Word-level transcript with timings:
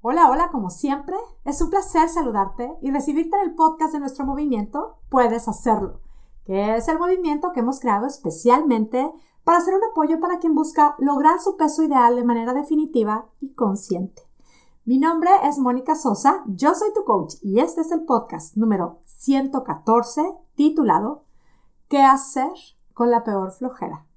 Hola, 0.00 0.30
hola, 0.30 0.50
como 0.52 0.70
siempre, 0.70 1.16
es 1.44 1.60
un 1.60 1.70
placer 1.70 2.08
saludarte 2.08 2.72
y 2.82 2.92
recibirte 2.92 3.36
en 3.36 3.48
el 3.48 3.56
podcast 3.56 3.92
de 3.92 3.98
nuestro 3.98 4.24
movimiento 4.24 4.98
Puedes 5.08 5.48
Hacerlo, 5.48 6.02
que 6.44 6.76
es 6.76 6.86
el 6.86 7.00
movimiento 7.00 7.50
que 7.52 7.60
hemos 7.60 7.80
creado 7.80 8.06
especialmente 8.06 9.10
para 9.42 9.58
hacer 9.58 9.74
un 9.74 9.82
apoyo 9.90 10.20
para 10.20 10.38
quien 10.38 10.54
busca 10.54 10.94
lograr 10.98 11.40
su 11.40 11.56
peso 11.56 11.82
ideal 11.82 12.14
de 12.14 12.22
manera 12.22 12.54
definitiva 12.54 13.26
y 13.40 13.54
consciente. 13.54 14.22
Mi 14.84 14.98
nombre 14.98 15.30
es 15.42 15.58
Mónica 15.58 15.96
Sosa, 15.96 16.44
yo 16.46 16.76
soy 16.76 16.92
tu 16.94 17.02
coach 17.02 17.34
y 17.42 17.58
este 17.58 17.80
es 17.80 17.90
el 17.90 18.04
podcast 18.04 18.56
número 18.56 19.00
114 19.04 20.22
titulado 20.54 21.24
¿Qué 21.88 22.04
hacer 22.04 22.52
con 22.94 23.10
la 23.10 23.24
peor 23.24 23.50
flojera? 23.50 24.07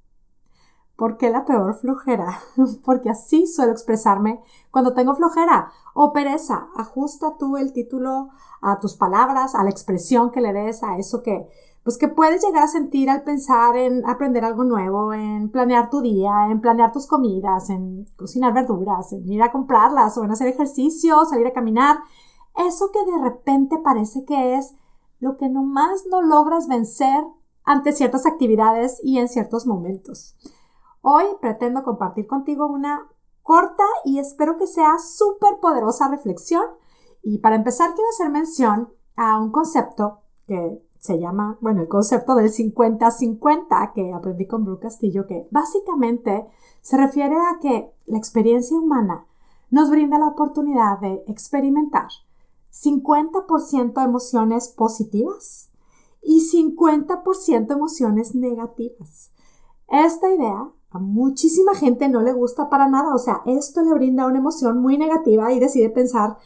¿Por 0.95 1.17
qué 1.17 1.29
la 1.29 1.45
peor 1.45 1.75
flojera? 1.75 2.39
Porque 2.85 3.09
así 3.09 3.47
suelo 3.47 3.71
expresarme 3.71 4.41
cuando 4.69 4.93
tengo 4.93 5.15
flojera 5.15 5.71
o 5.93 6.13
pereza. 6.13 6.67
Ajusta 6.75 7.37
tú 7.37 7.57
el 7.57 7.73
título 7.73 8.29
a 8.61 8.79
tus 8.79 8.95
palabras, 8.95 9.55
a 9.55 9.63
la 9.63 9.69
expresión 9.69 10.31
que 10.31 10.41
le 10.41 10.53
des 10.53 10.83
a 10.83 10.97
eso 10.97 11.23
que, 11.23 11.47
pues 11.83 11.97
que 11.97 12.07
puedes 12.07 12.43
llegar 12.45 12.63
a 12.63 12.67
sentir 12.67 13.09
al 13.09 13.23
pensar 13.23 13.75
en 13.75 14.07
aprender 14.07 14.45
algo 14.45 14.63
nuevo, 14.63 15.13
en 15.13 15.49
planear 15.49 15.89
tu 15.89 16.02
día, 16.02 16.47
en 16.49 16.61
planear 16.61 16.91
tus 16.91 17.08
comidas, 17.08 17.69
en 17.69 18.08
cocinar 18.16 18.53
verduras, 18.53 19.11
en 19.13 19.27
ir 19.31 19.41
a 19.41 19.52
comprarlas 19.52 20.17
o 20.17 20.23
en 20.23 20.31
hacer 20.31 20.47
ejercicio, 20.47 21.25
salir 21.25 21.47
a 21.47 21.53
caminar. 21.53 21.97
Eso 22.55 22.91
que 22.91 23.11
de 23.11 23.23
repente 23.23 23.80
parece 23.80 24.25
que 24.25 24.55
es 24.55 24.75
lo 25.19 25.38
que 25.38 25.49
nomás 25.49 26.05
no 26.09 26.21
logras 26.21 26.67
vencer 26.67 27.23
ante 27.63 27.94
ciertas 27.94 28.25
actividades 28.25 28.99
y 29.03 29.19
en 29.19 29.27
ciertos 29.27 29.66
momentos. 29.66 30.35
Hoy 31.01 31.25
pretendo 31.41 31.83
compartir 31.83 32.27
contigo 32.27 32.67
una 32.67 33.09
corta 33.41 33.83
y 34.05 34.19
espero 34.19 34.57
que 34.57 34.67
sea 34.67 34.99
súper 34.99 35.59
poderosa 35.59 36.07
reflexión. 36.09 36.63
Y 37.23 37.39
para 37.39 37.55
empezar 37.55 37.93
quiero 37.93 38.09
hacer 38.09 38.29
mención 38.29 38.93
a 39.15 39.39
un 39.39 39.51
concepto 39.51 40.19
que 40.47 40.81
se 40.99 41.19
llama, 41.19 41.58
bueno, 41.61 41.81
el 41.81 41.88
concepto 41.88 42.35
del 42.35 42.52
50-50 42.52 43.93
que 43.93 44.13
aprendí 44.13 44.45
con 44.45 44.63
Brooke 44.63 44.83
Castillo, 44.83 45.25
que 45.25 45.47
básicamente 45.49 46.47
se 46.81 46.97
refiere 46.97 47.36
a 47.36 47.58
que 47.59 47.91
la 48.05 48.19
experiencia 48.19 48.77
humana 48.77 49.25
nos 49.71 49.89
brinda 49.89 50.19
la 50.19 50.27
oportunidad 50.27 50.99
de 50.99 51.23
experimentar 51.27 52.09
50% 52.71 54.03
emociones 54.03 54.67
positivas 54.69 55.71
y 56.21 56.41
50% 56.41 57.71
emociones 57.71 58.36
negativas. 58.36 59.31
Esta 59.88 60.30
idea 60.30 60.71
a 60.92 61.00
muchísima 61.00 61.73
gente 61.73 62.09
no 62.09 62.22
le 62.22 62.34
gusta 62.34 62.70
para 62.70 62.88
nada, 62.88 63.16
o 63.16 63.17
sea, 63.17 63.42
esto 63.45 63.81
le 63.81 63.94
brinda 63.94 64.28
una 64.28 64.39
emoción 64.39 64.80
muy 64.80 64.98
negativa 64.98 65.52
y 65.53 65.59
decide 65.59 65.89
pensar 65.89 66.38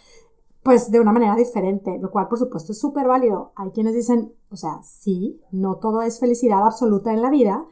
pues 0.62 0.90
de 0.90 1.00
una 1.00 1.12
manera 1.12 1.36
diferente, 1.36 2.00
lo 2.00 2.10
cual 2.10 2.28
por 2.28 2.40
supuesto 2.40 2.72
es 2.72 2.80
súper 2.80 3.08
válido. 3.08 3.52
Hay 3.56 3.70
quienes 3.70 3.94
dicen, 3.94 4.34
o 4.50 4.56
sea, 4.56 4.82
sí, 4.82 5.40
no 5.52 5.76
todo 5.76 6.02
es 6.02 6.20
felicidad 6.20 6.66
absoluta 6.66 7.14
en 7.14 7.22
la 7.22 7.30
vida, 7.30 7.66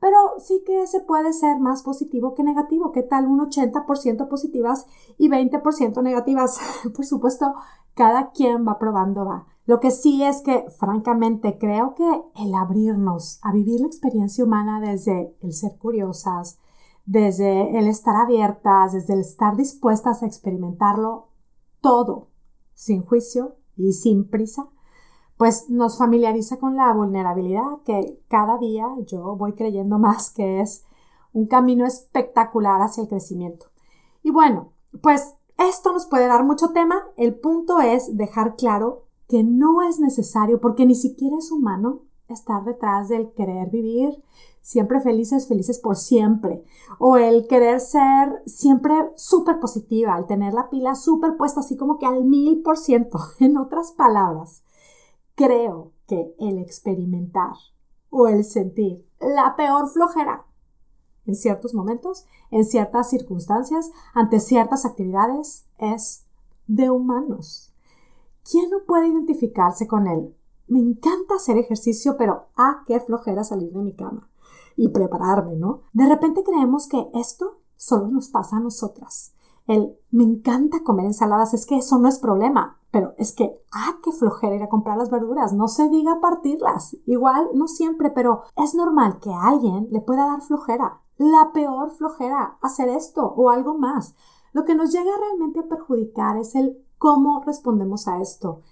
pero 0.00 0.16
sí 0.38 0.64
que 0.66 0.86
se 0.86 1.00
puede 1.00 1.32
ser 1.32 1.60
más 1.60 1.82
positivo 1.82 2.34
que 2.34 2.42
negativo. 2.42 2.90
¿Qué 2.90 3.02
tal 3.02 3.26
un 3.26 3.40
80% 3.40 4.28
positivas 4.28 4.86
y 5.18 5.28
20% 5.28 6.02
negativas? 6.02 6.58
por 6.96 7.04
supuesto, 7.04 7.54
cada 7.94 8.30
quien 8.30 8.66
va 8.66 8.78
probando, 8.78 9.26
va. 9.26 9.46
Lo 9.66 9.78
que 9.78 9.90
sí 9.90 10.24
es 10.24 10.40
que, 10.40 10.64
francamente, 10.78 11.58
creo 11.58 11.94
que 11.94 12.22
el 12.36 12.54
abrirnos 12.54 13.38
a 13.42 13.52
vivir 13.52 13.80
la 13.80 13.86
experiencia 13.86 14.42
humana 14.42 14.80
desde 14.80 15.36
el 15.42 15.52
ser 15.52 15.76
curiosas, 15.78 16.58
desde 17.04 17.78
el 17.78 17.86
estar 17.86 18.16
abiertas, 18.16 18.94
desde 18.94 19.14
el 19.14 19.20
estar 19.20 19.54
dispuestas 19.54 20.22
a 20.22 20.26
experimentarlo 20.26 21.28
todo, 21.80 22.30
sin 22.72 23.02
juicio 23.02 23.56
y 23.76 23.92
sin 23.92 24.28
prisa, 24.28 24.70
pues 25.40 25.70
nos 25.70 25.96
familiariza 25.96 26.58
con 26.58 26.76
la 26.76 26.92
vulnerabilidad 26.92 27.78
que 27.86 28.20
cada 28.28 28.58
día 28.58 28.86
yo 29.06 29.36
voy 29.36 29.54
creyendo 29.54 29.98
más 29.98 30.30
que 30.30 30.60
es 30.60 30.84
un 31.32 31.46
camino 31.46 31.86
espectacular 31.86 32.82
hacia 32.82 33.04
el 33.04 33.08
crecimiento. 33.08 33.68
Y 34.22 34.32
bueno, 34.32 34.74
pues 35.00 35.36
esto 35.56 35.94
nos 35.94 36.04
puede 36.04 36.26
dar 36.26 36.44
mucho 36.44 36.72
tema. 36.74 37.06
El 37.16 37.36
punto 37.36 37.80
es 37.80 38.18
dejar 38.18 38.54
claro 38.56 39.06
que 39.30 39.42
no 39.42 39.80
es 39.80 39.98
necesario, 39.98 40.60
porque 40.60 40.84
ni 40.84 40.94
siquiera 40.94 41.38
es 41.38 41.50
humano, 41.50 42.02
estar 42.28 42.62
detrás 42.64 43.08
del 43.08 43.32
querer 43.32 43.70
vivir 43.70 44.22
siempre 44.60 45.00
felices, 45.00 45.48
felices 45.48 45.78
por 45.78 45.96
siempre, 45.96 46.64
o 46.98 47.16
el 47.16 47.46
querer 47.46 47.80
ser 47.80 48.42
siempre 48.44 48.94
súper 49.16 49.58
positiva, 49.58 50.18
el 50.18 50.26
tener 50.26 50.52
la 50.52 50.68
pila 50.68 50.94
súper 50.94 51.38
puesta 51.38 51.60
así 51.60 51.78
como 51.78 51.96
que 51.96 52.04
al 52.04 52.24
mil 52.24 52.60
por 52.60 52.76
ciento. 52.76 53.18
En 53.38 53.56
otras 53.56 53.92
palabras, 53.92 54.64
creo 55.40 55.92
que 56.06 56.34
el 56.38 56.58
experimentar 56.58 57.54
o 58.10 58.28
el 58.28 58.44
sentir 58.44 59.08
la 59.20 59.56
peor 59.56 59.88
flojera 59.88 60.44
en 61.24 61.34
ciertos 61.34 61.72
momentos, 61.72 62.26
en 62.50 62.66
ciertas 62.66 63.08
circunstancias, 63.08 63.90
ante 64.12 64.38
ciertas 64.38 64.84
actividades, 64.84 65.64
es 65.78 66.26
de 66.66 66.90
humanos. 66.90 67.72
¿Quién 68.50 68.68
no 68.68 68.80
puede 68.86 69.08
identificarse 69.08 69.86
con 69.86 70.08
él? 70.08 70.36
Me 70.66 70.78
encanta 70.78 71.36
hacer 71.36 71.56
ejercicio, 71.56 72.16
pero 72.18 72.48
ah, 72.56 72.82
qué 72.86 73.00
flojera 73.00 73.42
salir 73.42 73.72
de 73.72 73.80
mi 73.80 73.94
cama 73.94 74.28
y 74.76 74.88
prepararme, 74.88 75.56
¿no? 75.56 75.82
De 75.94 76.06
repente 76.06 76.44
creemos 76.44 76.86
que 76.86 77.08
esto 77.14 77.60
solo 77.76 78.08
nos 78.08 78.28
pasa 78.28 78.58
a 78.58 78.60
nosotras. 78.60 79.32
El 79.70 79.96
me 80.10 80.24
encanta 80.24 80.82
comer 80.82 81.06
ensaladas, 81.06 81.54
es 81.54 81.64
que 81.64 81.76
eso 81.76 81.96
no 82.00 82.08
es 82.08 82.18
problema, 82.18 82.80
pero 82.90 83.14
es 83.18 83.32
que, 83.32 83.62
ah, 83.70 83.98
qué 84.02 84.10
flojera 84.10 84.56
ir 84.56 84.62
a 84.64 84.68
comprar 84.68 84.98
las 84.98 85.10
verduras, 85.10 85.52
no 85.52 85.68
se 85.68 85.88
diga 85.88 86.18
partirlas. 86.20 86.96
Igual, 87.06 87.50
no 87.54 87.68
siempre, 87.68 88.10
pero 88.10 88.42
es 88.56 88.74
normal 88.74 89.20
que 89.20 89.32
a 89.32 89.44
alguien 89.44 89.86
le 89.92 90.00
pueda 90.00 90.26
dar 90.26 90.42
flojera, 90.42 91.02
la 91.18 91.52
peor 91.54 91.92
flojera, 91.92 92.58
hacer 92.60 92.88
esto 92.88 93.24
o 93.24 93.48
algo 93.48 93.78
más. 93.78 94.16
Lo 94.52 94.64
que 94.64 94.74
nos 94.74 94.90
llega 94.90 95.16
realmente 95.16 95.60
a 95.60 95.68
perjudicar 95.68 96.36
es 96.36 96.56
el 96.56 96.84
cómo 96.98 97.44
respondemos 97.46 98.08
a 98.08 98.20
esto. 98.20 98.62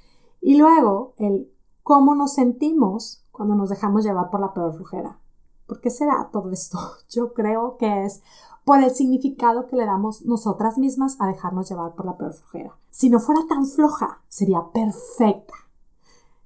Y 0.40 0.56
luego 0.56 1.14
el 1.18 1.48
cómo 1.84 2.16
nos 2.16 2.32
sentimos 2.32 3.24
cuando 3.30 3.54
nos 3.54 3.68
dejamos 3.68 4.02
llevar 4.02 4.30
por 4.30 4.40
la 4.40 4.52
peor 4.52 4.74
flojera. 4.74 5.20
¿Por 5.68 5.80
qué 5.80 5.90
será 5.90 6.30
todo 6.32 6.50
esto? 6.50 6.76
Yo 7.08 7.34
creo 7.34 7.76
que 7.76 8.04
es 8.04 8.24
por 8.68 8.84
el 8.84 8.90
significado 8.90 9.66
que 9.66 9.76
le 9.76 9.86
damos 9.86 10.26
nosotras 10.26 10.76
mismas 10.76 11.16
a 11.20 11.26
dejarnos 11.26 11.70
llevar 11.70 11.94
por 11.94 12.04
la 12.04 12.18
peor 12.18 12.34
flojera. 12.34 12.76
Si 12.90 13.08
no 13.08 13.18
fuera 13.18 13.40
tan 13.48 13.64
floja, 13.64 14.20
sería 14.28 14.60
perfecta. 14.74 15.54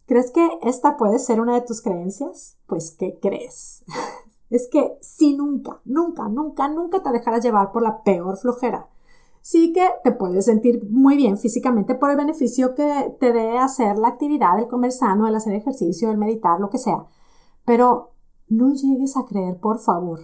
¿Crees 0.06 0.30
que 0.30 0.48
esta 0.62 0.96
puede 0.96 1.18
ser 1.18 1.40
una 1.40 1.54
de 1.54 1.62
tus 1.62 1.82
creencias? 1.82 2.58
Pues, 2.68 2.92
¿qué 2.92 3.18
crees? 3.20 3.84
es 4.50 4.68
que 4.70 4.96
si 5.00 5.36
nunca, 5.36 5.80
nunca, 5.84 6.28
nunca, 6.28 6.68
nunca 6.68 7.02
te 7.02 7.10
dejaras 7.10 7.42
llevar 7.42 7.72
por 7.72 7.82
la 7.82 8.04
peor 8.04 8.36
flojera, 8.36 8.88
sí 9.40 9.72
que 9.72 9.88
te 10.04 10.12
puedes 10.12 10.44
sentir 10.44 10.88
muy 10.88 11.16
bien 11.16 11.38
físicamente 11.38 11.96
por 11.96 12.12
el 12.12 12.16
beneficio 12.16 12.76
que 12.76 13.16
te 13.18 13.32
dé 13.32 13.58
hacer 13.58 13.98
la 13.98 14.06
actividad, 14.06 14.60
el 14.60 14.68
comer 14.68 14.92
sano, 14.92 15.26
el 15.26 15.34
hacer 15.34 15.54
ejercicio, 15.54 16.12
el 16.12 16.18
meditar, 16.18 16.60
lo 16.60 16.70
que 16.70 16.78
sea. 16.78 17.04
Pero 17.64 18.12
no 18.46 18.72
llegues 18.72 19.16
a 19.16 19.24
creer, 19.24 19.58
por 19.58 19.80
favor, 19.80 20.20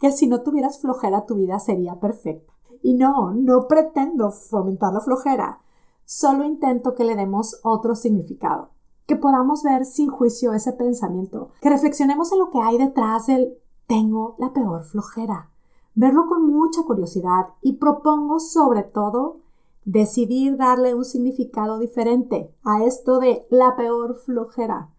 que 0.00 0.12
si 0.12 0.26
no 0.26 0.42
tuvieras 0.42 0.80
flojera 0.80 1.26
tu 1.26 1.34
vida 1.34 1.58
sería 1.58 2.00
perfecta. 2.00 2.52
Y 2.82 2.94
no, 2.94 3.32
no 3.32 3.66
pretendo 3.66 4.30
fomentar 4.30 4.92
la 4.92 5.00
flojera, 5.00 5.60
solo 6.04 6.44
intento 6.44 6.94
que 6.94 7.04
le 7.04 7.16
demos 7.16 7.60
otro 7.64 7.94
significado, 7.94 8.70
que 9.06 9.16
podamos 9.16 9.62
ver 9.62 9.84
sin 9.84 10.08
juicio 10.08 10.52
ese 10.52 10.72
pensamiento, 10.72 11.50
que 11.60 11.70
reflexionemos 11.70 12.32
en 12.32 12.38
lo 12.38 12.50
que 12.50 12.60
hay 12.60 12.78
detrás 12.78 13.26
del 13.26 13.58
tengo 13.86 14.36
la 14.38 14.52
peor 14.52 14.84
flojera 14.84 15.50
verlo 15.98 16.28
con 16.28 16.46
mucha 16.46 16.84
curiosidad 16.84 17.48
y 17.60 17.72
propongo 17.72 18.38
sobre 18.38 18.84
todo 18.84 19.38
decidir 19.84 20.56
darle 20.56 20.94
un 20.94 21.04
significado 21.04 21.80
diferente 21.80 22.54
a 22.62 22.84
esto 22.84 23.18
de 23.18 23.44
la 23.50 23.74
peor 23.74 24.14
flojera. 24.14 24.90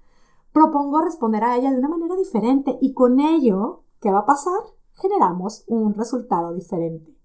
Propongo 0.52 1.00
responder 1.00 1.45
a 1.45 1.56
ella 1.56 1.72
de 1.72 1.80
una 1.80 1.88
manera 1.88 2.18
diferente 2.18 2.78
y 2.81 2.94
con 2.94 3.22
ello, 3.22 3.84
¿qué 4.02 4.12
va 4.12 4.19
a 4.19 4.25
pasar? 4.25 4.60
Generamos 5.01 5.63
un 5.68 5.94
resultado 5.94 6.54
diferente. 6.54 7.16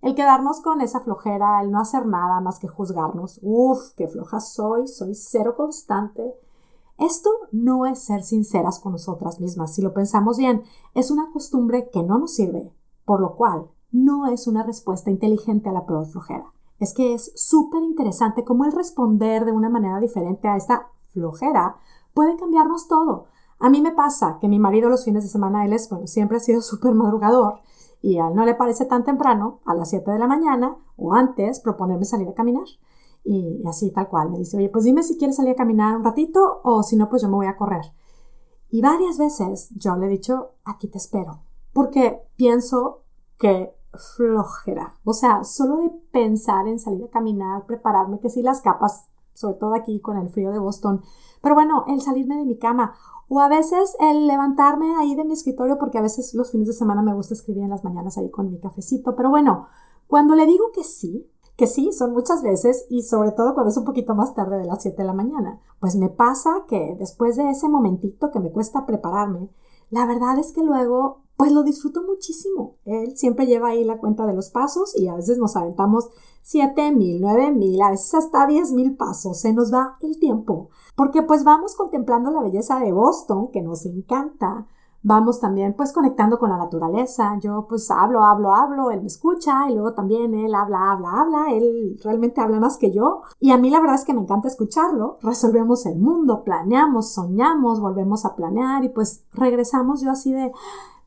El 0.00 0.16
quedarnos 0.16 0.60
con 0.60 0.80
esa 0.80 1.00
flojera, 1.00 1.62
el 1.62 1.70
no 1.70 1.80
hacer 1.80 2.06
nada 2.06 2.40
más 2.40 2.58
que 2.58 2.66
juzgarnos, 2.66 3.38
uff, 3.42 3.92
qué 3.96 4.08
floja 4.08 4.40
soy, 4.40 4.88
soy 4.88 5.14
cero 5.14 5.54
constante. 5.56 6.34
Esto 6.98 7.30
no 7.52 7.86
es 7.86 8.00
ser 8.00 8.24
sinceras 8.24 8.80
con 8.80 8.92
nosotras 8.92 9.40
mismas. 9.40 9.72
Si 9.72 9.82
lo 9.82 9.94
pensamos 9.94 10.36
bien, 10.36 10.64
es 10.94 11.12
una 11.12 11.30
costumbre 11.32 11.88
que 11.92 12.02
no 12.02 12.18
nos 12.18 12.34
sirve, 12.34 12.72
por 13.04 13.20
lo 13.20 13.36
cual 13.36 13.70
no 13.92 14.26
es 14.26 14.48
una 14.48 14.64
respuesta 14.64 15.10
inteligente 15.10 15.68
a 15.68 15.72
la 15.72 15.86
peor 15.86 16.06
flojera. 16.06 16.46
Es 16.80 16.92
que 16.92 17.14
es 17.14 17.32
súper 17.36 17.82
interesante 17.82 18.44
cómo 18.44 18.64
el 18.64 18.72
responder 18.72 19.44
de 19.44 19.52
una 19.52 19.70
manera 19.70 20.00
diferente 20.00 20.48
a 20.48 20.56
esta 20.56 20.88
flojera 21.12 21.76
puede 22.14 22.36
cambiarnos 22.36 22.88
todo. 22.88 23.26
A 23.62 23.70
mí 23.70 23.80
me 23.80 23.92
pasa 23.92 24.38
que 24.40 24.48
mi 24.48 24.58
marido 24.58 24.88
los 24.88 25.04
fines 25.04 25.22
de 25.22 25.30
semana, 25.30 25.64
él 25.64 25.72
es, 25.72 25.88
bueno, 25.88 26.08
siempre 26.08 26.38
ha 26.38 26.40
sido 26.40 26.60
súper 26.62 26.94
madrugador 26.94 27.60
y 28.02 28.18
a 28.18 28.26
él 28.26 28.34
no 28.34 28.44
le 28.44 28.56
parece 28.56 28.86
tan 28.86 29.04
temprano, 29.04 29.60
a 29.64 29.74
las 29.74 29.90
7 29.90 30.10
de 30.10 30.18
la 30.18 30.26
mañana 30.26 30.76
o 30.96 31.14
antes, 31.14 31.60
proponerme 31.60 32.04
salir 32.04 32.28
a 32.28 32.34
caminar. 32.34 32.64
Y 33.24 33.62
así 33.68 33.92
tal 33.92 34.08
cual, 34.08 34.30
me 34.30 34.38
dice, 34.38 34.56
oye, 34.56 34.68
pues 34.68 34.84
dime 34.84 35.04
si 35.04 35.16
quieres 35.16 35.36
salir 35.36 35.52
a 35.52 35.56
caminar 35.56 35.96
un 35.96 36.02
ratito 36.02 36.60
o 36.64 36.82
si 36.82 36.96
no, 36.96 37.08
pues 37.08 37.22
yo 37.22 37.28
me 37.28 37.36
voy 37.36 37.46
a 37.46 37.56
correr. 37.56 37.84
Y 38.68 38.82
varias 38.82 39.16
veces 39.16 39.70
yo 39.76 39.94
le 39.94 40.06
he 40.06 40.08
dicho, 40.08 40.54
aquí 40.64 40.88
te 40.88 40.98
espero, 40.98 41.44
porque 41.72 42.20
pienso 42.34 43.04
que 43.38 43.76
flojera. 44.16 44.98
O 45.04 45.12
sea, 45.12 45.44
solo 45.44 45.76
de 45.76 45.90
pensar 46.10 46.66
en 46.66 46.80
salir 46.80 47.04
a 47.04 47.10
caminar, 47.10 47.64
prepararme, 47.66 48.18
que 48.18 48.28
sí 48.28 48.42
las 48.42 48.60
capas, 48.60 49.08
sobre 49.34 49.54
todo 49.54 49.74
aquí 49.74 50.00
con 50.00 50.16
el 50.16 50.30
frío 50.30 50.50
de 50.50 50.58
Boston. 50.58 51.02
Pero 51.42 51.54
bueno, 51.54 51.84
el 51.86 52.00
salirme 52.00 52.36
de 52.36 52.44
mi 52.44 52.58
cama 52.58 52.94
o 53.34 53.40
a 53.40 53.48
veces 53.48 53.96
el 53.98 54.26
levantarme 54.26 54.94
ahí 54.96 55.14
de 55.14 55.24
mi 55.24 55.32
escritorio 55.32 55.78
porque 55.78 55.96
a 55.96 56.02
veces 56.02 56.34
los 56.34 56.50
fines 56.50 56.66
de 56.66 56.74
semana 56.74 57.00
me 57.00 57.14
gusta 57.14 57.32
escribir 57.32 57.62
en 57.62 57.70
las 57.70 57.82
mañanas 57.82 58.18
ahí 58.18 58.30
con 58.30 58.50
mi 58.50 58.60
cafecito. 58.60 59.16
Pero 59.16 59.30
bueno, 59.30 59.68
cuando 60.06 60.34
le 60.34 60.44
digo 60.44 60.66
que 60.74 60.84
sí, 60.84 61.26
que 61.56 61.66
sí, 61.66 61.92
son 61.92 62.12
muchas 62.12 62.42
veces 62.42 62.84
y 62.90 63.04
sobre 63.04 63.32
todo 63.32 63.54
cuando 63.54 63.70
es 63.70 63.76
un 63.78 63.86
poquito 63.86 64.14
más 64.14 64.34
tarde 64.34 64.58
de 64.58 64.66
las 64.66 64.82
7 64.82 64.98
de 64.98 65.06
la 65.06 65.14
mañana, 65.14 65.60
pues 65.80 65.96
me 65.96 66.10
pasa 66.10 66.66
que 66.68 66.94
después 66.98 67.36
de 67.36 67.48
ese 67.48 67.70
momentito 67.70 68.30
que 68.30 68.38
me 68.38 68.52
cuesta 68.52 68.84
prepararme, 68.84 69.48
la 69.88 70.04
verdad 70.04 70.38
es 70.38 70.52
que 70.52 70.62
luego 70.62 71.22
pues 71.38 71.52
lo 71.52 71.62
disfruto 71.62 72.02
muchísimo. 72.02 72.76
Él 72.84 73.16
siempre 73.16 73.46
lleva 73.46 73.68
ahí 73.68 73.82
la 73.82 73.96
cuenta 73.96 74.26
de 74.26 74.34
los 74.34 74.50
pasos 74.50 74.94
y 74.94 75.08
a 75.08 75.14
veces 75.14 75.38
nos 75.38 75.56
aventamos 75.56 76.10
siete 76.42 76.92
mil, 76.92 77.22
nueve 77.22 77.50
mil, 77.50 77.80
a 77.80 77.92
veces 77.92 78.14
hasta 78.14 78.46
diez 78.46 78.72
mil 78.72 78.94
pasos. 78.94 79.40
Se 79.40 79.54
nos 79.54 79.72
va 79.72 79.96
el 80.02 80.18
tiempo. 80.18 80.68
Porque 80.94 81.22
pues 81.22 81.44
vamos 81.44 81.74
contemplando 81.74 82.30
la 82.30 82.42
belleza 82.42 82.78
de 82.78 82.92
Boston, 82.92 83.50
que 83.50 83.62
nos 83.62 83.86
encanta, 83.86 84.66
vamos 85.02 85.40
también 85.40 85.74
pues 85.74 85.92
conectando 85.92 86.38
con 86.38 86.50
la 86.50 86.56
naturaleza. 86.56 87.38
Yo 87.40 87.66
pues 87.68 87.90
hablo, 87.90 88.24
hablo, 88.24 88.54
hablo, 88.54 88.90
él 88.90 89.00
me 89.00 89.08
escucha 89.08 89.68
y 89.70 89.74
luego 89.74 89.94
también 89.94 90.34
él 90.34 90.54
habla, 90.54 90.92
habla, 90.92 91.20
habla, 91.20 91.52
él 91.52 91.98
realmente 92.02 92.40
habla 92.40 92.60
más 92.60 92.76
que 92.76 92.92
yo. 92.92 93.22
Y 93.40 93.50
a 93.50 93.58
mí 93.58 93.70
la 93.70 93.80
verdad 93.80 93.96
es 93.96 94.04
que 94.04 94.14
me 94.14 94.22
encanta 94.22 94.48
escucharlo. 94.48 95.18
Resolvemos 95.22 95.86
el 95.86 95.98
mundo, 95.98 96.44
planeamos, 96.44 97.12
soñamos, 97.12 97.80
volvemos 97.80 98.24
a 98.24 98.36
planear 98.36 98.84
y 98.84 98.88
pues 98.88 99.24
regresamos 99.32 100.00
yo 100.02 100.10
así 100.10 100.32
de... 100.32 100.52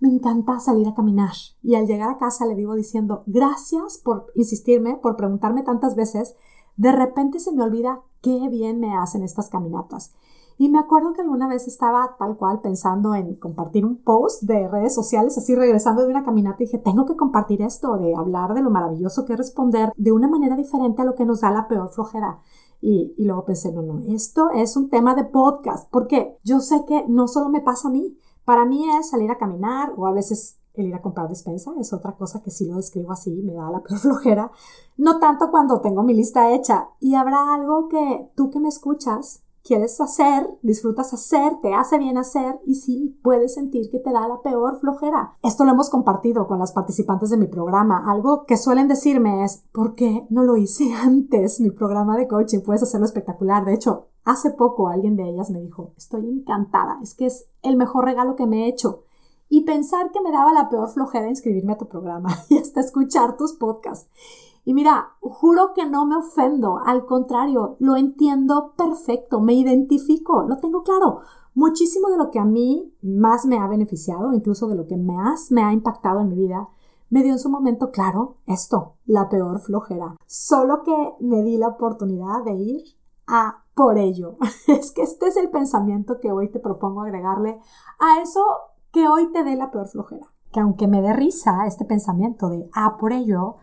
Me 0.01 0.09
encanta 0.09 0.59
salir 0.59 0.89
a 0.89 0.93
caminar 0.93 1.31
y 1.63 1.75
al 1.75 1.87
llegar 1.87 2.09
a 2.09 2.17
casa 2.17 2.45
le 2.45 2.53
vivo 2.53 2.75
diciendo 2.75 3.23
gracias 3.27 3.97
por 3.97 4.27
insistirme, 4.35 4.97
por 4.97 5.15
preguntarme 5.15 5.63
tantas 5.63 5.95
veces. 5.95 6.35
De 6.75 6.91
repente 6.91 7.39
se 7.39 7.53
me 7.53 7.63
olvida 7.63 8.01
qué 8.25 8.49
bien 8.49 8.79
me 8.79 8.97
hacen 8.97 9.23
estas 9.23 9.49
caminatas. 9.49 10.11
Y 10.57 10.69
me 10.69 10.79
acuerdo 10.79 11.13
que 11.13 11.21
alguna 11.21 11.47
vez 11.47 11.67
estaba 11.67 12.15
tal 12.17 12.37
cual 12.37 12.61
pensando 12.61 13.13
en 13.13 13.35
compartir 13.35 13.85
un 13.85 13.97
post 13.97 14.43
de 14.43 14.67
redes 14.67 14.95
sociales, 14.95 15.37
así 15.37 15.53
regresando 15.53 16.01
de 16.01 16.07
una 16.07 16.23
caminata 16.23 16.63
y 16.63 16.65
dije, 16.65 16.79
tengo 16.79 17.05
que 17.05 17.15
compartir 17.15 17.61
esto, 17.61 17.97
de 17.97 18.15
hablar 18.15 18.55
de 18.55 18.63
lo 18.63 18.71
maravilloso 18.71 19.25
que 19.25 19.33
es 19.33 19.37
responder 19.37 19.91
de 19.95 20.11
una 20.11 20.27
manera 20.27 20.55
diferente 20.55 21.03
a 21.03 21.05
lo 21.05 21.13
que 21.13 21.25
nos 21.25 21.41
da 21.41 21.51
la 21.51 21.67
peor 21.67 21.89
flojera. 21.89 22.39
Y, 22.81 23.13
y 23.15 23.25
luego 23.25 23.45
pensé, 23.45 23.71
no, 23.71 23.83
no, 23.83 24.01
esto 24.07 24.49
es 24.51 24.75
un 24.75 24.89
tema 24.89 25.13
de 25.13 25.25
podcast, 25.25 25.87
porque 25.91 26.37
yo 26.43 26.61
sé 26.61 26.83
que 26.87 27.05
no 27.07 27.27
solo 27.27 27.49
me 27.49 27.61
pasa 27.61 27.89
a 27.89 27.91
mí, 27.91 28.17
para 28.43 28.65
mí 28.65 28.89
es 28.97 29.09
salir 29.09 29.29
a 29.29 29.37
caminar 29.37 29.93
o 29.97 30.07
a 30.07 30.13
veces 30.13 30.57
el 30.81 30.87
ir 30.87 30.95
a 30.95 31.01
comprar 31.01 31.29
despensa, 31.29 31.73
es 31.79 31.93
otra 31.93 32.13
cosa 32.13 32.41
que 32.41 32.51
si 32.51 32.65
lo 32.65 32.75
describo 32.75 33.11
así, 33.11 33.41
me 33.43 33.53
da 33.53 33.69
la 33.69 33.83
peor 33.83 33.99
flojera. 33.99 34.51
No 34.97 35.19
tanto 35.19 35.51
cuando 35.51 35.81
tengo 35.81 36.03
mi 36.03 36.13
lista 36.13 36.51
hecha. 36.53 36.89
Y 36.99 37.15
habrá 37.15 37.53
algo 37.53 37.87
que 37.89 38.31
tú 38.35 38.49
que 38.49 38.59
me 38.59 38.69
escuchas 38.69 39.45
quieres 39.65 39.99
hacer, 39.99 40.47
disfrutas 40.61 41.11
hacer, 41.13 41.59
te 41.61 41.73
hace 41.73 41.97
bien 41.97 42.17
hacer 42.17 42.59
y 42.65 42.75
sí 42.75 43.19
puedes 43.23 43.55
sentir 43.55 43.89
que 43.89 43.99
te 43.99 44.11
da 44.11 44.27
la 44.27 44.41
peor 44.41 44.79
flojera. 44.79 45.37
Esto 45.41 45.65
lo 45.65 45.71
hemos 45.71 45.89
compartido 45.89 46.47
con 46.47 46.59
las 46.59 46.71
participantes 46.71 47.31
de 47.31 47.37
mi 47.37 47.47
programa. 47.47 48.03
Algo 48.07 48.45
que 48.45 48.57
suelen 48.57 48.87
decirme 48.87 49.43
es, 49.43 49.65
¿por 49.73 49.95
qué 49.95 50.27
no 50.29 50.43
lo 50.43 50.55
hice 50.55 50.93
antes? 51.03 51.59
Mi 51.59 51.71
programa 51.71 52.15
de 52.15 52.27
coaching, 52.27 52.59
puedes 52.59 52.83
hacerlo 52.83 53.07
espectacular. 53.07 53.65
De 53.65 53.73
hecho, 53.73 54.09
hace 54.23 54.51
poco 54.51 54.87
alguien 54.87 55.15
de 55.15 55.27
ellas 55.27 55.49
me 55.49 55.59
dijo, 55.59 55.93
estoy 55.97 56.29
encantada, 56.29 56.99
es 57.01 57.15
que 57.15 57.25
es 57.25 57.47
el 57.63 57.75
mejor 57.75 58.05
regalo 58.05 58.35
que 58.35 58.45
me 58.45 58.65
he 58.65 58.69
hecho. 58.69 59.01
Y 59.49 59.61
pensar 59.63 60.11
que 60.11 60.21
me 60.21 60.31
daba 60.31 60.53
la 60.53 60.69
peor 60.69 60.89
flojera 60.89 61.29
inscribirme 61.29 61.73
a 61.73 61.77
tu 61.77 61.87
programa 61.87 62.29
y 62.49 62.57
hasta 62.57 62.79
escuchar 62.79 63.37
tus 63.37 63.53
podcasts. 63.53 64.09
Y 64.65 64.73
mira, 64.73 65.11
juro 65.21 65.73
que 65.75 65.85
no 65.87 66.07
me 66.07 66.15
ofendo, 66.15 66.79
al 66.83 67.05
contrario, 67.05 67.75
lo 67.79 67.95
entiendo 67.95 68.73
perfecto, 68.75 69.39
me 69.39 69.53
identifico, 69.53 70.43
lo 70.43 70.57
tengo 70.57 70.81
claro. 70.83 71.19
Muchísimo 71.53 72.09
de 72.09 72.17
lo 72.17 72.31
que 72.31 72.39
a 72.39 72.45
mí 72.45 72.91
más 73.01 73.45
me 73.45 73.59
ha 73.59 73.67
beneficiado, 73.67 74.33
incluso 74.33 74.67
de 74.67 74.75
lo 74.75 74.87
que 74.87 74.97
más 74.97 75.51
me 75.51 75.63
ha 75.63 75.71
impactado 75.71 76.19
en 76.19 76.29
mi 76.29 76.35
vida, 76.35 76.67
me 77.09 77.21
dio 77.21 77.33
en 77.33 77.39
su 77.39 77.49
momento 77.49 77.91
claro 77.91 78.37
esto, 78.47 78.95
la 79.05 79.29
peor 79.29 79.59
flojera. 79.59 80.17
Solo 80.25 80.83
que 80.83 81.13
me 81.19 81.43
di 81.43 81.57
la 81.57 81.69
oportunidad 81.69 82.43
de 82.43 82.55
ir 82.55 82.83
a 83.27 83.63
por 83.75 83.97
ello. 83.97 84.37
Es 84.67 84.91
que 84.91 85.03
este 85.03 85.27
es 85.27 85.37
el 85.37 85.49
pensamiento 85.49 86.19
que 86.19 86.31
hoy 86.31 86.49
te 86.49 86.59
propongo 86.59 87.01
agregarle 87.01 87.59
a 87.99 88.21
eso 88.21 88.41
que 88.95 89.09
hoy 89.09 89.29
te 89.33 89.43
dé 89.43 89.57
la 89.57 89.71
peor 89.71 89.89
flojera. 89.89 90.31
Que 90.53 90.61
aunque 90.61 90.87
me 90.87 91.01
dé 91.01 91.11
risa 91.11 91.67
este 91.67 91.83
pensamiento 91.83 92.47
de 92.47 92.69
a 92.71 92.95
por 92.95 93.11
ello, 93.11 93.57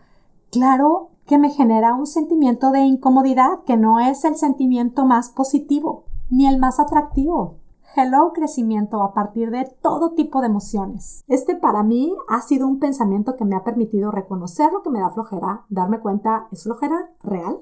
claro 0.50 1.12
que 1.24 1.38
me 1.38 1.48
genera 1.48 1.94
un 1.94 2.06
sentimiento 2.06 2.70
de 2.70 2.80
incomodidad 2.80 3.64
que 3.64 3.78
no 3.78 3.98
es 3.98 4.26
el 4.26 4.36
sentimiento 4.36 5.06
más 5.06 5.30
positivo 5.30 6.04
ni 6.28 6.46
el 6.46 6.58
más 6.58 6.78
atractivo. 6.78 7.54
Hello 7.96 8.34
crecimiento 8.34 9.02
a 9.02 9.14
partir 9.14 9.50
de 9.50 9.64
todo 9.80 10.12
tipo 10.12 10.42
de 10.42 10.48
emociones. 10.48 11.24
Este 11.28 11.56
para 11.56 11.82
mí 11.82 12.14
ha 12.28 12.42
sido 12.42 12.68
un 12.68 12.78
pensamiento 12.78 13.34
que 13.34 13.46
me 13.46 13.56
ha 13.56 13.64
permitido 13.64 14.10
reconocer 14.10 14.70
lo 14.70 14.82
que 14.82 14.90
me 14.90 15.00
da 15.00 15.08
flojera, 15.08 15.64
darme 15.70 16.00
cuenta, 16.00 16.48
¿es 16.52 16.64
flojera 16.64 17.10
real? 17.22 17.58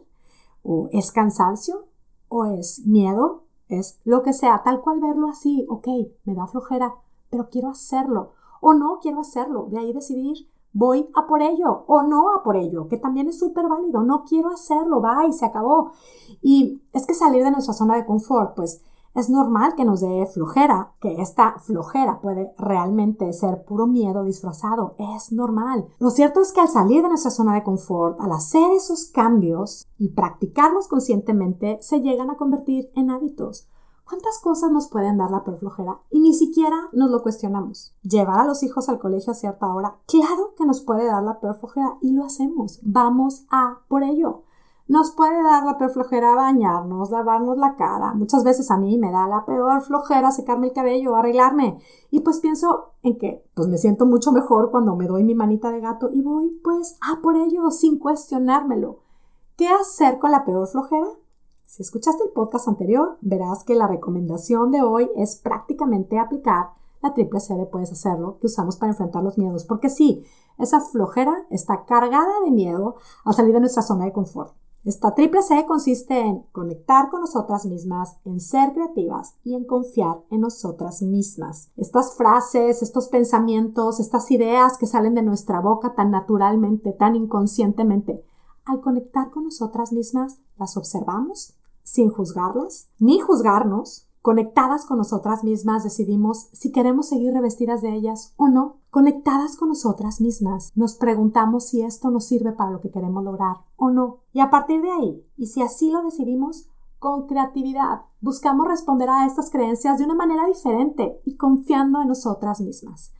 ¿O 0.65 0.89
es 0.91 1.13
cansancio? 1.13 1.87
¿O 2.29 2.47
es 2.47 2.85
miedo? 2.85 3.45
Es 3.69 4.01
lo 4.03 4.25
que 4.25 4.33
sea, 4.33 4.63
tal 4.65 4.81
cual 4.81 4.99
verlo 4.99 5.29
así, 5.29 5.65
ok, 5.69 5.87
me 6.25 6.35
da 6.35 6.49
flojera, 6.49 6.95
pero 7.31 7.49
quiero 7.49 7.69
hacerlo. 7.69 8.33
O 8.61 8.75
no 8.75 8.99
quiero 9.01 9.21
hacerlo, 9.21 9.69
de 9.71 9.79
ahí 9.79 9.93
decidir 9.93 10.49
voy 10.73 11.09
a 11.15 11.27
por 11.27 11.43
ello 11.43 11.85
o 11.87 12.03
no 12.03 12.31
a 12.35 12.43
por 12.43 12.57
ello, 12.57 12.89
que 12.89 12.97
también 12.97 13.29
es 13.29 13.39
súper 13.39 13.69
válido, 13.69 14.03
no 14.03 14.25
quiero 14.25 14.51
hacerlo, 14.51 15.01
va 15.01 15.27
y 15.27 15.33
se 15.33 15.47
acabó. 15.47 15.93
Y 16.43 16.83
es 16.93 17.07
que 17.07 17.15
salir 17.15 17.43
de 17.45 17.51
nuestra 17.51 17.75
zona 17.75 17.97
de 17.97 18.07
confort, 18.07 18.55
pues 18.55 18.83
es 19.13 19.29
normal 19.29 19.75
que 19.75 19.85
nos 19.85 20.01
dé 20.01 20.25
flojera, 20.27 20.93
que 21.01 21.21
esta 21.21 21.59
flojera 21.59 22.21
puede 22.21 22.55
realmente 22.57 23.33
ser 23.33 23.65
puro 23.65 23.89
miedo 23.89 24.23
disfrazado, 24.23 24.95
es 24.99 25.33
normal. 25.33 25.89
Lo 25.99 26.11
cierto 26.11 26.41
es 26.41 26.53
que 26.53 26.61
al 26.61 26.69
salir 26.69 27.03
de 27.03 27.09
nuestra 27.09 27.33
zona 27.33 27.55
de 27.55 27.65
confort, 27.65 28.21
al 28.21 28.31
hacer 28.31 28.71
esos 28.71 29.07
cambios 29.07 29.85
y 29.99 30.11
practicarlos 30.11 30.87
conscientemente, 30.87 31.79
se 31.81 32.01
llegan 32.01 32.31
a 32.31 32.37
convertir 32.37 32.93
en 32.95 33.11
hábitos. 33.11 33.67
¿Cuántas 34.11 34.41
cosas 34.41 34.73
nos 34.73 34.89
pueden 34.89 35.19
dar 35.19 35.31
la 35.31 35.45
perflojera? 35.45 36.01
Y 36.11 36.19
ni 36.19 36.35
siquiera 36.35 36.77
nos 36.91 37.13
lo 37.13 37.23
cuestionamos. 37.23 37.95
Llevar 38.03 38.41
a 38.41 38.45
los 38.45 38.65
hijos 38.65 38.89
al 38.89 38.99
colegio 38.99 39.31
a 39.31 39.37
cierta 39.37 39.73
hora, 39.73 39.99
claro 40.09 40.55
que 40.59 40.67
nos 40.67 40.81
puede 40.81 41.07
dar 41.07 41.23
la 41.23 41.39
perflojera 41.39 41.97
y 42.01 42.11
lo 42.11 42.25
hacemos. 42.25 42.81
Vamos 42.83 43.47
a 43.51 43.83
por 43.87 44.03
ello. 44.03 44.43
Nos 44.89 45.13
puede 45.13 45.41
dar 45.45 45.63
la 45.63 45.79
peor 45.79 45.93
flojera 45.93 46.35
bañarnos, 46.35 47.13
lavarnos 47.13 47.57
la 47.57 47.77
cara. 47.77 48.13
Muchas 48.15 48.43
veces 48.43 48.73
a 48.73 48.79
mí 48.79 48.99
me 48.99 49.13
da 49.13 49.29
la 49.29 49.45
peor 49.45 49.81
flojera 49.83 50.33
secarme 50.33 50.67
el 50.67 50.73
cabello, 50.73 51.15
arreglarme. 51.15 51.79
Y 52.11 52.19
pues 52.19 52.41
pienso 52.41 52.95
en 53.05 53.17
que 53.17 53.47
pues 53.55 53.69
me 53.69 53.79
siento 53.79 54.07
mucho 54.07 54.33
mejor 54.33 54.73
cuando 54.73 54.97
me 54.97 55.07
doy 55.07 55.23
mi 55.23 55.37
manita 55.37 55.71
de 55.71 55.79
gato 55.79 56.11
y 56.13 56.21
voy 56.23 56.61
pues 56.65 56.99
a 57.01 57.21
por 57.23 57.37
ello 57.37 57.71
sin 57.71 58.01
cuestionármelo. 58.01 59.05
¿Qué 59.57 59.69
hacer 59.69 60.19
con 60.19 60.33
la 60.33 60.45
peor 60.45 60.67
flojera? 60.67 61.07
Si 61.71 61.85
escuchaste 61.85 62.25
el 62.25 62.31
podcast 62.31 62.67
anterior, 62.67 63.17
verás 63.21 63.63
que 63.63 63.77
la 63.77 63.87
recomendación 63.87 64.73
de 64.73 64.83
hoy 64.83 65.09
es 65.15 65.37
prácticamente 65.37 66.19
aplicar 66.19 66.71
la 67.01 67.15
triple 67.15 67.39
C 67.39 67.55
de 67.55 67.65
puedes 67.65 67.93
hacerlo 67.93 68.39
que 68.41 68.49
usamos 68.49 68.77
para 68.77 68.91
enfrentar 68.91 69.23
los 69.23 69.39
miedos, 69.39 69.67
porque 69.67 69.89
sí, 69.89 70.25
esa 70.59 70.81
flojera 70.81 71.47
está 71.49 71.85
cargada 71.85 72.41
de 72.45 72.51
miedo 72.51 72.97
al 73.25 73.35
salir 73.35 73.55
de 73.55 73.61
nuestra 73.61 73.85
zona 73.85 74.07
de 74.07 74.13
confort. 74.13 74.53
Esta 74.85 75.15
triple 75.15 75.43
C 75.43 75.65
consiste 75.65 76.19
en 76.19 76.41
conectar 76.51 77.09
con 77.09 77.21
nosotras 77.21 77.65
mismas, 77.67 78.17
en 78.25 78.41
ser 78.41 78.73
creativas 78.73 79.37
y 79.45 79.55
en 79.55 79.65
confiar 79.65 80.25
en 80.31 80.41
nosotras 80.41 81.03
mismas. 81.03 81.71
Estas 81.77 82.17
frases, 82.17 82.83
estos 82.83 83.07
pensamientos, 83.07 84.01
estas 84.01 84.29
ideas 84.33 84.77
que 84.77 84.87
salen 84.87 85.15
de 85.15 85.23
nuestra 85.23 85.61
boca 85.61 85.95
tan 85.95 86.11
naturalmente, 86.11 86.93
tan 86.93 87.15
inconscientemente, 87.15 88.25
al 88.65 88.81
conectar 88.81 89.31
con 89.31 89.45
nosotras 89.45 89.93
mismas, 89.93 90.41
las 90.59 90.77
observamos 90.77 91.55
sin 91.83 92.11
juzgarlas 92.11 92.89
ni 92.99 93.21
juzgarnos, 93.21 94.09
conectadas 94.23 94.85
con 94.87 94.99
nosotras 94.99 95.45
mismas, 95.45 95.85
decidimos 95.85 96.49
si 96.53 96.73
queremos 96.73 97.09
seguir 97.09 97.33
revestidas 97.33 97.83
de 97.83 97.95
ellas 97.95 98.35
o 98.37 98.49
no. 98.49 98.77
Conectadas 98.91 99.57
con 99.57 99.69
nosotras 99.69 100.21
mismas, 100.21 100.73
nos 100.75 100.95
preguntamos 100.95 101.67
si 101.69 101.83
esto 101.83 102.11
nos 102.11 102.27
sirve 102.27 102.53
para 102.53 102.71
lo 102.71 102.81
que 102.81 102.91
queremos 102.91 103.23
lograr 103.23 103.59
o 103.77 103.91
no. 103.91 104.19
Y 104.33 104.41
a 104.41 104.51
partir 104.51 104.83
de 104.83 104.91
ahí, 104.91 105.27
y 105.37 105.47
si 105.47 105.63
así 105.63 105.91
lo 105.91 106.03
decidimos, 106.03 106.69
con 106.99 107.27
creatividad, 107.27 108.03
buscamos 108.21 108.69
responder 108.69 109.09
a 109.09 109.25
estas 109.27 109.51
creencias 109.51 109.99
de 109.99 110.05
una 110.05 110.15
manera 110.15 110.47
diferente 110.47 111.21
y 111.25 111.37
confiando 111.37 112.03
en 112.03 112.09
nosotras 112.09 112.61
mismas. 112.61 113.13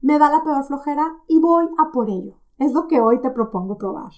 me 0.00 0.18
da 0.18 0.30
la 0.30 0.44
peor 0.44 0.64
flojera 0.64 1.16
y 1.26 1.40
voy 1.40 1.68
a 1.78 1.90
por 1.92 2.08
ello. 2.08 2.36
Es 2.58 2.72
lo 2.72 2.88
que 2.88 3.00
hoy 3.00 3.20
te 3.20 3.30
propongo 3.30 3.78
probar. 3.78 4.12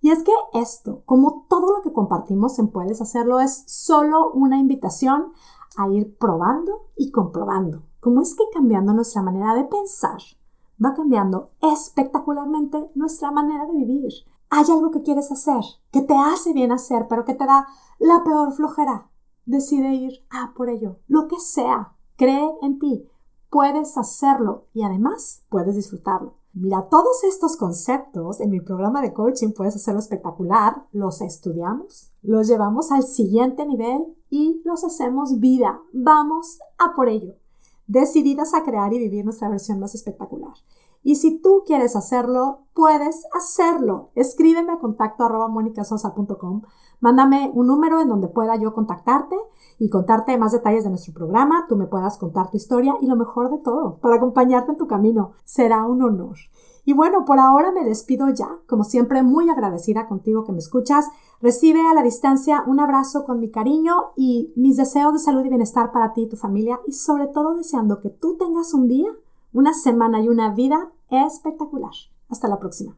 Y 0.00 0.10
es 0.10 0.22
que 0.22 0.32
esto, 0.52 1.02
como 1.06 1.46
todo 1.48 1.76
lo 1.76 1.82
que 1.82 1.92
compartimos 1.92 2.58
en 2.58 2.68
Puedes 2.68 3.00
Hacerlo, 3.00 3.40
es 3.40 3.64
solo 3.66 4.32
una 4.32 4.58
invitación 4.58 5.32
a 5.76 5.88
ir 5.88 6.16
probando 6.18 6.90
y 6.96 7.10
comprobando. 7.10 7.84
Cómo 8.00 8.20
es 8.20 8.34
que 8.34 8.44
cambiando 8.52 8.92
nuestra 8.92 9.22
manera 9.22 9.54
de 9.54 9.64
pensar, 9.64 10.18
va 10.84 10.92
cambiando 10.94 11.50
espectacularmente 11.60 12.90
nuestra 12.94 13.30
manera 13.30 13.64
de 13.66 13.72
vivir. 13.72 14.12
Hay 14.50 14.64
algo 14.70 14.90
que 14.90 15.02
quieres 15.02 15.32
hacer, 15.32 15.62
que 15.90 16.02
te 16.02 16.14
hace 16.16 16.52
bien 16.52 16.72
hacer, 16.72 17.06
pero 17.08 17.24
que 17.24 17.34
te 17.34 17.46
da 17.46 17.66
la 17.98 18.22
peor 18.24 18.52
flojera. 18.52 19.08
Decide 19.46 19.94
ir 19.94 20.24
a 20.30 20.52
por 20.54 20.68
ello. 20.68 20.98
Lo 21.06 21.28
que 21.28 21.38
sea, 21.38 21.94
cree 22.16 22.50
en 22.62 22.78
ti. 22.78 23.08
Puedes 23.50 23.96
hacerlo 23.96 24.66
y 24.72 24.82
además 24.82 25.44
puedes 25.48 25.76
disfrutarlo. 25.76 26.34
Mira, 26.56 26.88
todos 26.88 27.24
estos 27.24 27.56
conceptos 27.56 28.40
en 28.40 28.50
mi 28.50 28.60
programa 28.60 29.02
de 29.02 29.12
coaching 29.12 29.50
puedes 29.50 29.74
hacerlo 29.74 29.98
espectacular, 29.98 30.86
los 30.92 31.20
estudiamos, 31.20 32.12
los 32.22 32.46
llevamos 32.46 32.92
al 32.92 33.02
siguiente 33.02 33.66
nivel 33.66 34.04
y 34.30 34.62
los 34.64 34.84
hacemos 34.84 35.40
vida. 35.40 35.80
Vamos 35.92 36.60
a 36.78 36.94
por 36.94 37.08
ello, 37.08 37.34
decididas 37.88 38.54
a 38.54 38.62
crear 38.62 38.92
y 38.92 39.00
vivir 39.00 39.24
nuestra 39.24 39.48
versión 39.48 39.80
más 39.80 39.96
espectacular. 39.96 40.52
Y 41.02 41.16
si 41.16 41.38
tú 41.38 41.64
quieres 41.66 41.96
hacerlo, 41.96 42.60
puedes 42.72 43.26
hacerlo. 43.34 44.10
Escríbeme 44.14 44.72
a 44.72 44.78
contacto 44.78 45.24
arroba. 45.24 45.48
Mándame 47.04 47.50
un 47.52 47.66
número 47.66 48.00
en 48.00 48.08
donde 48.08 48.28
pueda 48.28 48.56
yo 48.56 48.72
contactarte 48.72 49.36
y 49.78 49.90
contarte 49.90 50.38
más 50.38 50.52
detalles 50.52 50.84
de 50.84 50.88
nuestro 50.88 51.12
programa. 51.12 51.66
Tú 51.68 51.76
me 51.76 51.86
puedas 51.86 52.16
contar 52.16 52.50
tu 52.50 52.56
historia 52.56 52.94
y 53.02 53.06
lo 53.06 53.14
mejor 53.14 53.50
de 53.50 53.58
todo, 53.58 53.98
para 53.98 54.14
acompañarte 54.14 54.72
en 54.72 54.78
tu 54.78 54.86
camino. 54.86 55.32
Será 55.44 55.84
un 55.84 56.02
honor. 56.02 56.38
Y 56.86 56.94
bueno, 56.94 57.26
por 57.26 57.38
ahora 57.38 57.72
me 57.72 57.84
despido 57.84 58.30
ya. 58.30 58.48
Como 58.66 58.84
siempre, 58.84 59.22
muy 59.22 59.50
agradecida 59.50 60.08
contigo 60.08 60.44
que 60.44 60.52
me 60.52 60.60
escuchas. 60.60 61.10
Recibe 61.42 61.86
a 61.86 61.92
la 61.92 62.02
distancia 62.02 62.64
un 62.66 62.80
abrazo 62.80 63.26
con 63.26 63.38
mi 63.38 63.50
cariño 63.50 64.12
y 64.16 64.54
mis 64.56 64.78
deseos 64.78 65.12
de 65.12 65.18
salud 65.18 65.44
y 65.44 65.50
bienestar 65.50 65.92
para 65.92 66.14
ti 66.14 66.22
y 66.22 66.28
tu 66.30 66.36
familia 66.36 66.80
y 66.86 66.92
sobre 66.92 67.26
todo 67.26 67.54
deseando 67.54 68.00
que 68.00 68.08
tú 68.08 68.38
tengas 68.38 68.72
un 68.72 68.88
día 68.88 69.10
una 69.52 69.74
semana 69.74 70.22
y 70.22 70.30
una 70.30 70.54
vida 70.54 70.90
espectacular. 71.10 71.92
Hasta 72.30 72.48
la 72.48 72.58
próxima. 72.58 72.92